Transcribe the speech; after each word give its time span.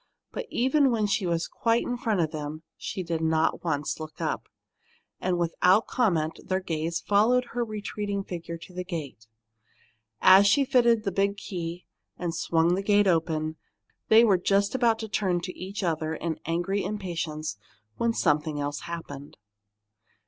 But 0.31 0.47
even 0.49 0.89
when 0.89 1.05
she 1.05 1.27
was 1.27 1.47
quite 1.47 1.83
in 1.83 1.95
front 1.95 2.21
of 2.21 2.31
them, 2.31 2.63
she 2.75 3.03
did 3.03 3.21
not 3.21 3.63
once 3.63 3.99
look 3.99 4.19
up, 4.19 4.47
and 5.19 5.37
without 5.37 5.85
comment 5.85 6.39
their 6.43 6.59
gaze 6.59 6.99
followed 6.99 7.45
her 7.53 7.63
retreating 7.63 8.23
figure 8.23 8.57
to 8.57 8.73
the 8.73 8.83
gate. 8.83 9.27
As 10.19 10.47
she 10.47 10.65
fitted 10.65 11.03
the 11.03 11.11
big 11.11 11.37
key 11.37 11.85
and 12.17 12.33
swung 12.33 12.73
the 12.73 12.81
gate 12.81 13.05
open, 13.05 13.57
they 14.09 14.23
were 14.23 14.39
just 14.39 14.73
about 14.73 14.97
to 14.97 15.07
turn 15.07 15.39
to 15.41 15.55
each 15.55 15.83
other 15.83 16.15
in 16.15 16.39
angry 16.47 16.83
impatience 16.83 17.57
when 17.97 18.11
something 18.15 18.59
else 18.59 18.79
happened. 18.79 19.37